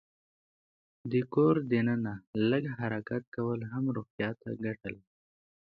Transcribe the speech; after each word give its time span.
د 1.11 1.13
کور 1.33 1.55
دننه 1.71 2.13
لږ 2.49 2.63
حرکت 2.79 3.23
کول 3.35 3.59
هم 3.71 3.83
روغتیا 3.95 4.29
ته 4.41 4.49
ګټه 4.63 4.87
لري. 4.93 5.01